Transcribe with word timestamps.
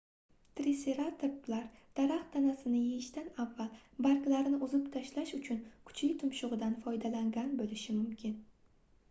triseratoplar 0.59 1.65
daraxt 1.99 2.31
tanasini 2.35 2.79
yeyishdan 2.85 3.27
avval 3.43 3.69
barglarini 4.07 4.61
uzib 4.69 4.89
tashlash 4.97 5.35
uchun 5.41 5.61
kuchli 5.91 6.11
tumshugʻidan 6.25 6.75
foydalangan 6.89 7.55
boʻlishi 7.63 7.97
mumkin 8.01 8.37